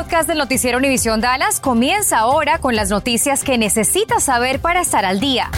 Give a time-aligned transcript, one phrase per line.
[0.00, 5.04] podcast del noticiero Univisión Dallas comienza ahora con las noticias que necesitas saber para estar
[5.04, 5.50] al día.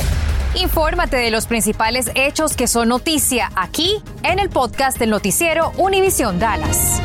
[0.57, 6.41] Infórmate de los principales hechos que son noticia aquí en el podcast del noticiero Univisión
[6.41, 7.01] Dallas.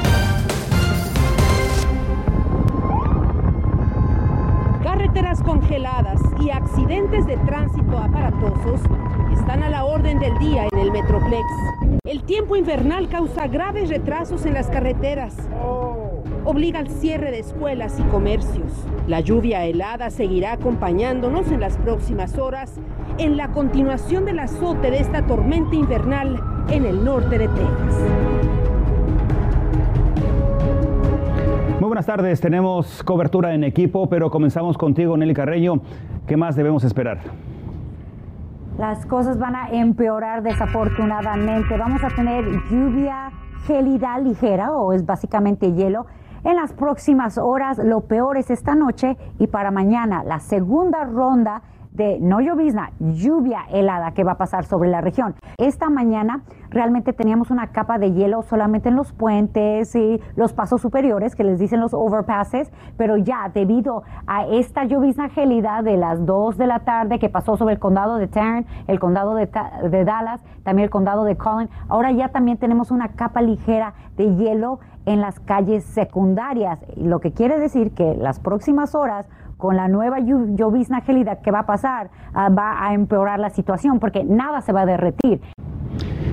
[4.82, 8.82] Carreteras congeladas y accidentes de tránsito aparatosos
[9.40, 11.46] están a la orden del día en el Metroplex.
[12.04, 15.36] El tiempo invernal causa graves retrasos en las carreteras
[16.48, 18.72] obliga al cierre de escuelas y comercios.
[19.06, 22.80] La lluvia helada seguirá acompañándonos en las próximas horas
[23.18, 27.96] en la continuación del azote de esta tormenta invernal en el norte de Texas.
[31.82, 35.82] Muy buenas tardes, tenemos cobertura en equipo, pero comenzamos contigo, Nelly Carreño.
[36.28, 37.20] ¿Qué más debemos esperar?
[38.78, 41.76] Las cosas van a empeorar desafortunadamente.
[41.78, 43.32] Vamos a tener lluvia
[43.66, 46.06] gélida ligera o es básicamente hielo
[46.44, 47.78] en las próximas horas.
[47.78, 51.62] Lo peor es esta noche y para mañana la segunda ronda
[51.98, 55.36] de no llovizna, lluvia helada que va a pasar sobre la región.
[55.58, 60.80] Esta mañana realmente teníamos una capa de hielo solamente en los puentes y los pasos
[60.80, 66.24] superiores que les dicen los overpasses, pero ya debido a esta llovizna gélida de las
[66.26, 69.50] 2 de la tarde que pasó sobre el condado de Tarrant, el condado de,
[69.90, 74.36] de Dallas, también el condado de Collin, ahora ya también tenemos una capa ligera de
[74.36, 79.88] hielo en las calles secundarias, lo que quiere decir que las próximas horas con la
[79.88, 84.62] nueva llovizna gélida que va a pasar, ah, va a empeorar la situación porque nada
[84.62, 85.42] se va a derretir.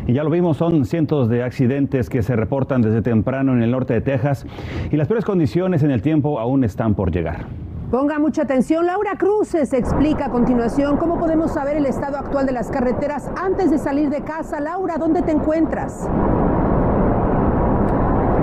[0.07, 3.71] Y ya lo vimos, son cientos de accidentes que se reportan desde temprano en el
[3.71, 4.47] norte de Texas
[4.91, 7.47] y las peores condiciones en el tiempo aún están por llegar.
[7.91, 12.45] Ponga mucha atención, Laura Cruz se explica a continuación cómo podemos saber el estado actual
[12.45, 14.61] de las carreteras antes de salir de casa.
[14.61, 16.09] Laura, ¿dónde te encuentras?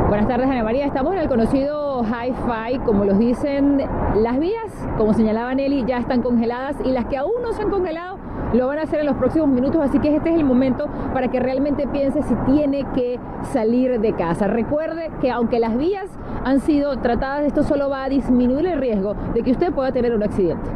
[0.07, 0.85] Buenas tardes, Ana María.
[0.85, 3.81] Estamos en el conocido Hi-Fi, como los dicen.
[4.15, 7.69] Las vías, como señalaba Nelly, ya están congeladas y las que aún no se han
[7.69, 8.17] congelado
[8.53, 11.29] lo van a hacer en los próximos minutos, así que este es el momento para
[11.29, 13.17] que realmente piense si tiene que
[13.53, 14.47] salir de casa.
[14.47, 16.09] Recuerde que aunque las vías
[16.43, 20.13] han sido tratadas, esto solo va a disminuir el riesgo de que usted pueda tener
[20.13, 20.69] un accidente.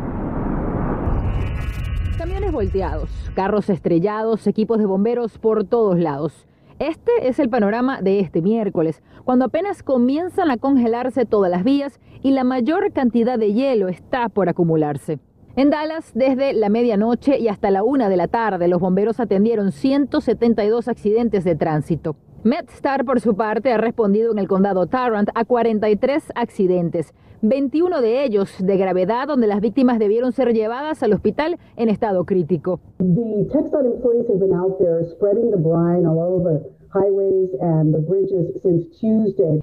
[2.18, 6.48] Camiones volteados, carros estrellados, equipos de bomberos por todos lados.
[6.80, 12.02] Este es el panorama de este miércoles, cuando apenas comienzan a congelarse todas las vías
[12.22, 15.20] y la mayor cantidad de hielo está por acumularse.
[15.56, 19.72] En Dallas, desde la medianoche y hasta la una de la tarde, los bomberos atendieron
[19.72, 22.18] 172 accidentes de tránsito.
[22.46, 27.12] MedStar, por su parte, ha respondido en el condado Tarrant a 43 accidentes,
[27.42, 32.24] 21 de ellos de gravedad, donde las víctimas debieron ser llevadas al hospital en estado
[32.24, 32.80] crítico.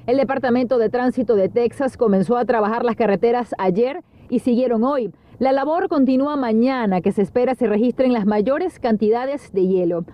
[0.06, 5.12] El Departamento de Tránsito de Texas comenzó a trabajar las carreteras ayer y siguieron hoy.
[5.42, 10.04] La labor continúa mañana, que se espera se registren las mayores cantidades de hielo.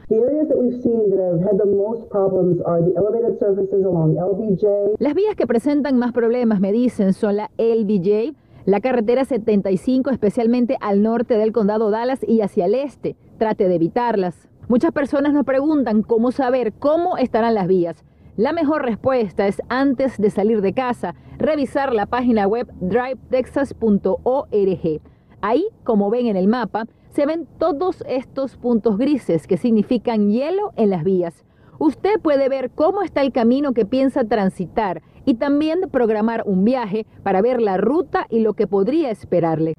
[4.98, 8.34] Las vías que presentan más problemas, me dicen, son la LBJ,
[8.64, 13.14] la carretera 75, especialmente al norte del condado Dallas y hacia el este.
[13.36, 14.48] Trate de evitarlas.
[14.66, 18.02] Muchas personas nos preguntan cómo saber cómo estarán las vías.
[18.38, 25.02] La mejor respuesta es antes de salir de casa, revisar la página web drivetexas.org.
[25.40, 30.72] Ahí, como ven en el mapa, se ven todos estos puntos grises que significan hielo
[30.76, 31.44] en las vías.
[31.78, 37.06] Usted puede ver cómo está el camino que piensa transitar y también programar un viaje
[37.22, 39.74] para ver la ruta y lo que podría esperarle.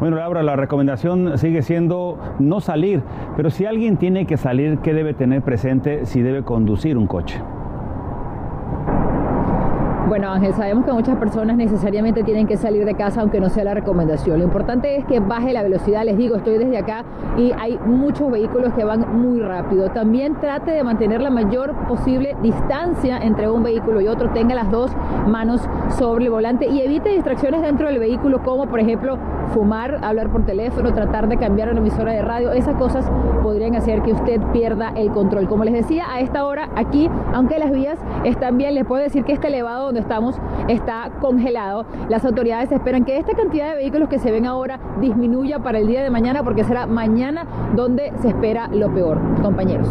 [0.00, 3.02] Bueno, Laura, la recomendación sigue siendo no salir,
[3.36, 7.40] pero si alguien tiene que salir, ¿qué debe tener presente si debe conducir un coche?
[10.10, 13.62] Bueno, Ángel, sabemos que muchas personas necesariamente tienen que salir de casa aunque no sea
[13.62, 14.40] la recomendación.
[14.40, 16.04] Lo importante es que baje la velocidad.
[16.04, 17.04] Les digo, estoy desde acá
[17.38, 19.88] y hay muchos vehículos que van muy rápido.
[19.90, 24.30] También trate de mantener la mayor posible distancia entre un vehículo y otro.
[24.30, 24.90] Tenga las dos
[25.28, 25.60] manos
[25.96, 29.16] sobre el volante y evite distracciones dentro del vehículo como por ejemplo
[29.52, 32.52] fumar, hablar por teléfono, tratar de cambiar una emisora de radio.
[32.52, 33.10] Esas cosas
[33.42, 35.48] podrían hacer que usted pierda el control.
[35.48, 39.24] Como les decía, a esta hora aquí, aunque las vías están bien, les puedo decir
[39.24, 40.36] que este elevado donde estamos
[40.68, 41.84] está congelado.
[42.08, 45.86] Las autoridades esperan que esta cantidad de vehículos que se ven ahora disminuya para el
[45.86, 49.88] día de mañana porque será mañana donde se espera lo peor, compañeros.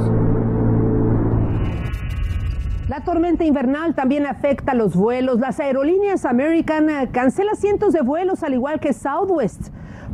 [2.89, 5.39] La tormenta invernal también afecta los vuelos.
[5.39, 9.69] Las aerolíneas American eh, cancelan cientos de vuelos al igual que Southwest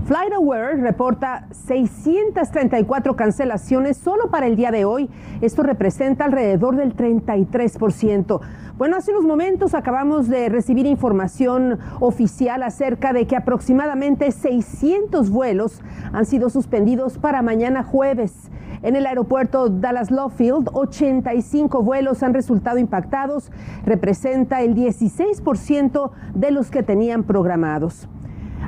[0.06, 5.10] FlightAware reporta 634 cancelaciones solo para el día de hoy.
[5.42, 8.39] Esto representa alrededor del 33%.
[8.77, 15.81] Bueno, hace unos momentos acabamos de recibir información oficial acerca de que aproximadamente 600 vuelos
[16.12, 18.51] han sido suspendidos para mañana jueves.
[18.83, 23.50] En el aeropuerto Dallas Love 85 vuelos han resultado impactados,
[23.86, 28.10] representa el 16% de los que tenían programados.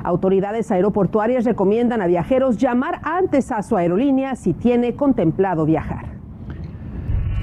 [0.04, 6.17] Autoridades aeroportuarias recomiendan a viajeros llamar antes a su aerolínea si tiene contemplado viajar.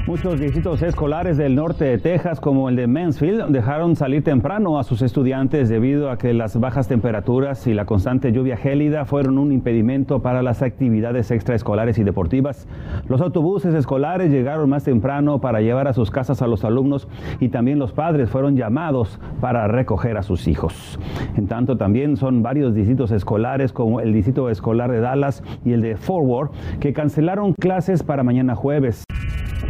[0.07, 4.83] Muchos distritos escolares del norte de Texas, como el de Mansfield, dejaron salir temprano a
[4.83, 9.51] sus estudiantes debido a que las bajas temperaturas y la constante lluvia gélida fueron un
[9.51, 12.67] impedimento para las actividades extraescolares y deportivas.
[13.09, 17.07] Los autobuses escolares llegaron más temprano para llevar a sus casas a los alumnos
[17.39, 20.99] y también los padres fueron llamados para recoger a sus hijos.
[21.35, 25.81] En tanto, también son varios distritos escolares, como el distrito escolar de Dallas y el
[25.81, 29.03] de Forward, que cancelaron clases para mañana jueves.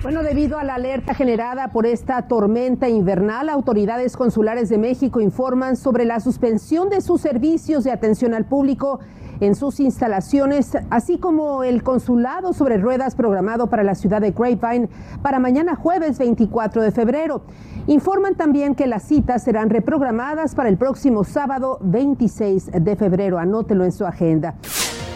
[0.02, 5.76] Bueno, debido a la alerta generada por esta tormenta invernal, autoridades consulares de México informan
[5.76, 9.00] sobre la suspensión de sus servicios de atención al público
[9.40, 14.90] en sus instalaciones, así como el consulado sobre ruedas programado para la ciudad de Grapevine
[15.22, 17.42] para mañana jueves 24 de febrero.
[17.88, 23.38] Informan también que las citas serán reprogramadas para el próximo sábado 26 de febrero.
[23.38, 24.56] Anótelo en su agenda.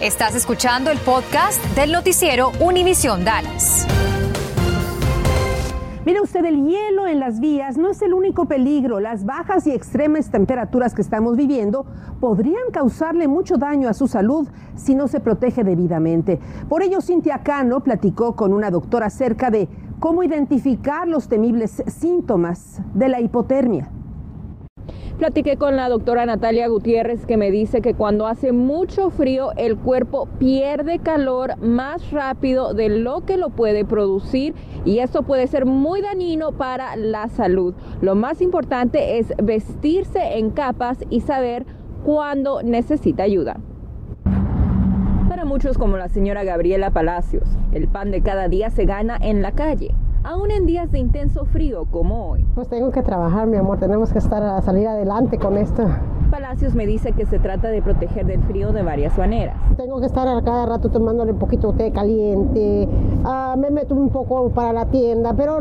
[0.01, 3.85] Estás escuchando el podcast del noticiero Univisión Dallas.
[6.05, 9.01] Mire usted, el hielo en las vías no es el único peligro.
[9.01, 11.85] Las bajas y extremas temperaturas que estamos viviendo
[12.21, 16.39] podrían causarle mucho daño a su salud si no se protege debidamente.
[16.69, 19.67] Por ello, Cintia Cano platicó con una doctora acerca de
[19.99, 23.91] cómo identificar los temibles síntomas de la hipotermia.
[25.19, 29.75] Platiqué con la doctora Natalia Gutiérrez que me dice que cuando hace mucho frío el
[29.75, 34.55] cuerpo pierde calor más rápido de lo que lo puede producir
[34.85, 37.75] y esto puede ser muy dañino para la salud.
[37.99, 41.65] Lo más importante es vestirse en capas y saber
[42.05, 43.59] cuándo necesita ayuda.
[45.27, 49.41] Para muchos como la señora Gabriela Palacios, el pan de cada día se gana en
[49.41, 49.93] la calle
[50.23, 52.45] aún en días de intenso frío como hoy.
[52.55, 55.87] Pues tengo que trabajar, mi amor, tenemos que estar a salir adelante con esto.
[56.29, 59.57] Palacios me dice que se trata de proteger del frío de varias maneras.
[59.77, 62.87] Tengo que estar a cada rato tomándole un poquito de té caliente,
[63.23, 65.59] uh, me meto un poco para la tienda, pero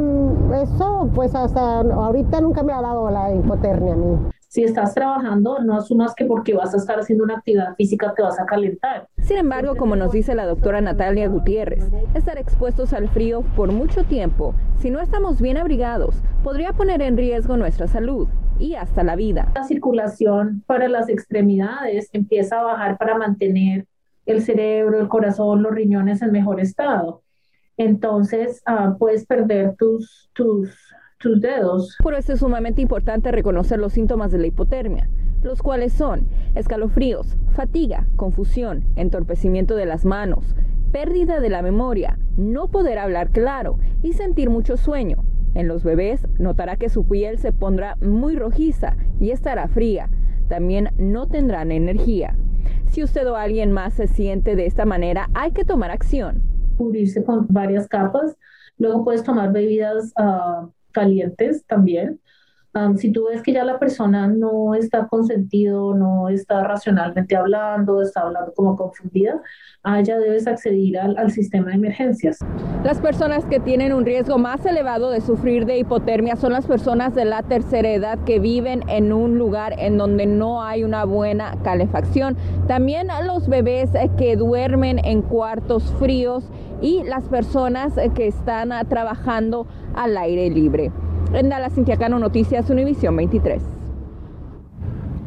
[0.54, 4.16] eso pues hasta ahorita nunca me ha dado la hipotermia a mí
[4.48, 8.22] si estás trabajando, no asumas que porque vas a estar haciendo una actividad física te
[8.22, 9.06] vas a calentar.
[9.28, 11.84] Sin embargo, como nos dice la doctora Natalia Gutiérrez,
[12.14, 17.18] estar expuestos al frío por mucho tiempo, si no estamos bien abrigados, podría poner en
[17.18, 18.26] riesgo nuestra salud
[18.58, 19.52] y hasta la vida.
[19.54, 23.86] La circulación para las extremidades empieza a bajar para mantener
[24.24, 27.22] el cerebro, el corazón, los riñones en mejor estado.
[27.76, 30.74] Entonces, uh, puedes perder tus, tus
[31.18, 31.96] tus dedos.
[32.02, 35.10] Por eso es sumamente importante reconocer los síntomas de la hipotermia,
[35.42, 40.54] los cuales son escalofríos, fatiga, confusión, entorpecimiento de las manos,
[40.92, 45.24] pérdida de la memoria, no poder hablar claro y sentir mucho sueño.
[45.54, 50.08] En los bebés notará que su piel se pondrá muy rojiza y estará fría.
[50.48, 52.36] También no tendrán energía.
[52.86, 56.42] Si usted o alguien más se siente de esta manera, hay que tomar acción.
[56.76, 58.36] Cubrirse con varias capas.
[58.78, 62.20] Luego puedes tomar bebidas uh, calientes también.
[62.96, 68.22] Si tú ves que ya la persona no está consentido, no está racionalmente hablando, está
[68.22, 69.40] hablando como confundida,
[69.82, 72.38] ah, ya debes acceder al, al, sistema de emergencias.
[72.84, 77.14] Las personas que tienen un riesgo más elevado de sufrir de hipotermia son las personas
[77.14, 81.54] de la tercera edad que viven en un lugar en donde no hay una buena
[81.62, 82.36] calefacción.
[82.66, 86.44] También a los bebés que duermen en cuartos fríos
[86.80, 90.92] y las personas que están trabajando al aire libre.
[91.32, 91.74] En Dallas,
[92.08, 93.62] Noticias, Univisión 23.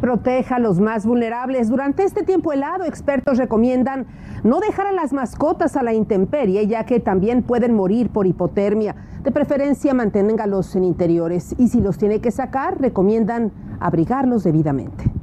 [0.02, 1.70] Proteja a los más vulnerables.
[1.70, 4.08] Durante este tiempo helado, expertos recomiendan
[4.44, 8.96] no dejar a las mascotas a la intemperie, ya que también pueden morir por hipotermia.
[9.24, 15.21] De preferencia, manténgalos en interiores y si los tiene que sacar, recomiendan abrigarlos debidamente.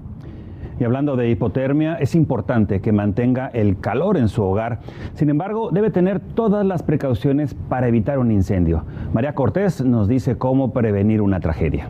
[0.80, 4.80] Y hablando de hipotermia, es importante que mantenga el calor en su hogar.
[5.14, 8.84] Sin embargo, debe tener todas las precauciones para evitar un incendio.
[9.12, 11.88] María Cortés nos dice cómo prevenir una tragedia.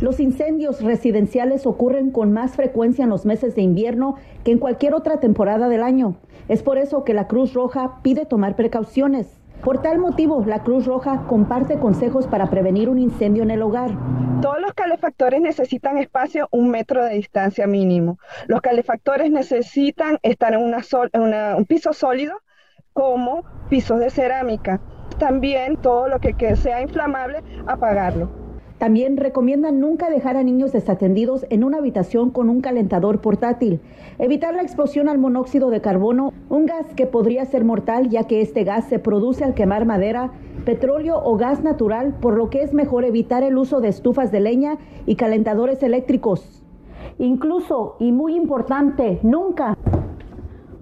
[0.00, 4.94] Los incendios residenciales ocurren con más frecuencia en los meses de invierno que en cualquier
[4.94, 6.16] otra temporada del año.
[6.48, 9.41] Es por eso que la Cruz Roja pide tomar precauciones.
[9.62, 13.90] Por tal motivo, la Cruz Roja comparte consejos para prevenir un incendio en el hogar.
[14.40, 18.18] Todos los calefactores necesitan espacio un metro de distancia mínimo.
[18.48, 22.42] Los calefactores necesitan estar en, un piso sólido
[22.92, 24.80] como pisos de cerámica.
[25.20, 28.41] También todo lo que sea inflamable, apagarlo.
[28.82, 33.78] También recomiendan nunca dejar a niños desatendidos en una habitación con un calentador portátil.
[34.18, 38.40] Evitar la explosión al monóxido de carbono, un gas que podría ser mortal ya que
[38.40, 40.32] este gas se produce al quemar madera,
[40.64, 44.40] petróleo o gas natural, por lo que es mejor evitar el uso de estufas de
[44.40, 46.64] leña y calentadores eléctricos.
[47.20, 49.78] Incluso, y muy importante, nunca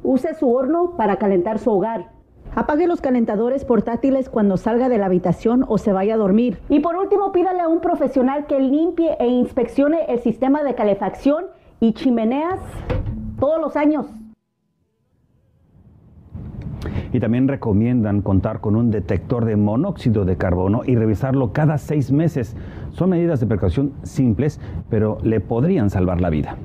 [0.03, 2.20] use su horno para calentar su hogar.
[2.55, 6.59] Apague los calentadores portátiles cuando salga de la habitación o se vaya a dormir.
[6.69, 11.45] Y por último, pídale a un profesional que limpie e inspeccione el sistema de calefacción
[11.79, 12.59] y chimeneas
[13.39, 14.07] todos los años.
[17.13, 22.11] Y también recomiendan contar con un detector de monóxido de carbono y revisarlo cada seis
[22.11, 22.57] meses.
[22.91, 26.57] Son medidas de precaución simples, pero le podrían salvar la vida.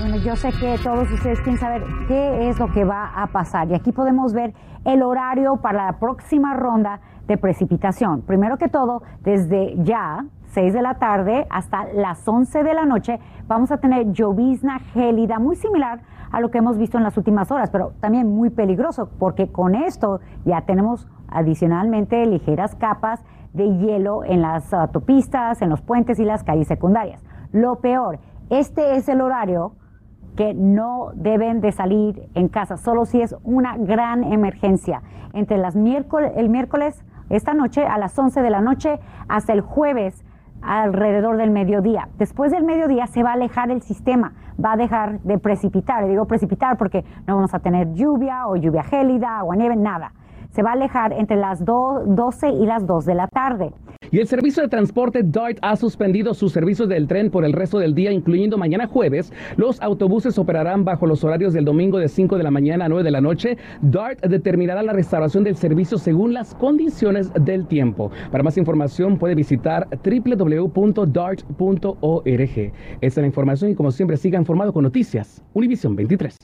[0.00, 3.68] Bueno, yo sé que todos ustedes quieren saber qué es lo que va a pasar
[3.68, 4.54] y aquí podemos ver
[4.86, 8.22] el horario para la próxima ronda de precipitación.
[8.22, 13.20] Primero que todo, desde ya, 6 de la tarde hasta las 11 de la noche,
[13.46, 16.00] vamos a tener llovizna gélida muy similar
[16.32, 19.74] a lo que hemos visto en las últimas horas, pero también muy peligroso porque con
[19.74, 26.24] esto ya tenemos adicionalmente ligeras capas de hielo en las autopistas, en los puentes y
[26.24, 27.22] las calles secundarias.
[27.52, 29.74] Lo peor, este es el horario
[30.36, 35.02] que no deben de salir en casa, solo si es una gran emergencia.
[35.32, 39.60] Entre las miércoles, el miércoles, esta noche, a las 11 de la noche, hasta el
[39.60, 40.24] jueves,
[40.62, 42.08] alrededor del mediodía.
[42.18, 44.32] Después del mediodía se va a alejar el sistema,
[44.62, 46.06] va a dejar de precipitar.
[46.06, 50.12] digo precipitar porque no vamos a tener lluvia o lluvia gélida o nieve, nada.
[50.50, 53.72] Se va a alejar entre las 12 y las 2 de la tarde.
[54.12, 57.78] Y el servicio de transporte DART ha suspendido sus servicios del tren por el resto
[57.78, 59.32] del día, incluyendo mañana jueves.
[59.56, 63.04] Los autobuses operarán bajo los horarios del domingo de 5 de la mañana a 9
[63.04, 63.56] de la noche.
[63.82, 68.10] DART determinará la restauración del servicio según las condiciones del tiempo.
[68.32, 70.72] Para más información puede visitar www.dart.org.
[72.30, 75.44] Esta es la información y como siempre siga informado con noticias.
[75.54, 76.36] Univision 23.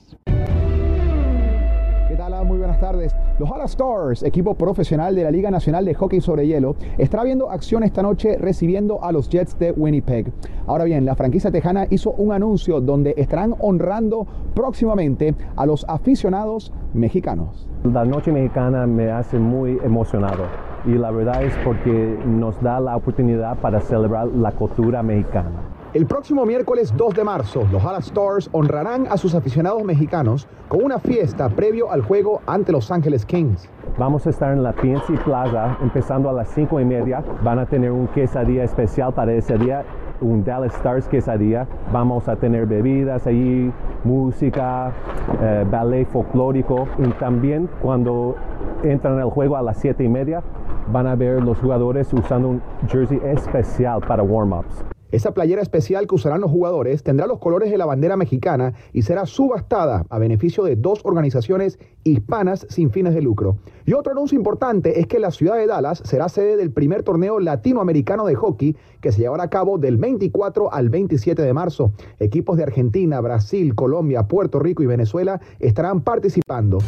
[2.76, 3.16] Buenas tardes.
[3.38, 7.50] Los Hala Stars, equipo profesional de la Liga Nacional de Hockey sobre Hielo, estará viendo
[7.50, 10.30] acción esta noche recibiendo a los Jets de Winnipeg.
[10.66, 16.70] Ahora bien, la franquicia tejana hizo un anuncio donde estarán honrando próximamente a los aficionados
[16.92, 17.66] mexicanos.
[17.84, 20.44] La noche mexicana me hace muy emocionado
[20.84, 25.75] y la verdad es porque nos da la oportunidad para celebrar la cultura mexicana.
[25.94, 30.84] El próximo miércoles 2 de marzo, los Hala Stars honrarán a sus aficionados mexicanos con
[30.84, 33.68] una fiesta previo al juego ante Los Ángeles Kings.
[33.96, 37.24] Vamos a estar en la PNC Plaza empezando a las 5 y media.
[37.42, 39.84] Van a tener un quesadilla especial para ese día,
[40.20, 41.66] un Dallas Stars quesadilla.
[41.92, 43.72] Vamos a tener bebidas allí,
[44.04, 44.92] música,
[45.40, 46.88] eh, ballet folclórico.
[46.98, 48.34] Y también cuando
[48.82, 50.42] entran al juego a las 7 y media,
[50.88, 54.95] van a ver los jugadores usando un jersey especial para warm-ups.
[55.10, 59.02] Esa playera especial que usarán los jugadores tendrá los colores de la bandera mexicana y
[59.02, 63.58] será subastada a beneficio de dos organizaciones hispanas sin fines de lucro.
[63.84, 67.40] Y otro anuncio importante es que la ciudad de Dallas será sede del primer torneo
[67.40, 71.92] latinoamericano de hockey que se llevará a cabo del 24 al 27 de marzo.
[72.18, 76.78] Equipos de Argentina, Brasil, Colombia, Puerto Rico y Venezuela estarán participando.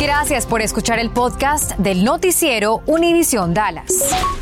[0.00, 4.41] Gracias por escuchar el podcast del noticiero Univisión Dallas.